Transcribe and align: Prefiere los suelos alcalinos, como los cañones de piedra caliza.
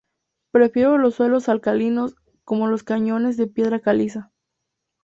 Prefiere 0.51 0.97
los 0.97 1.13
suelos 1.13 1.47
alcalinos, 1.47 2.15
como 2.43 2.65
los 2.65 2.81
cañones 2.81 3.37
de 3.37 3.45
piedra 3.45 3.79
caliza. 3.81 4.31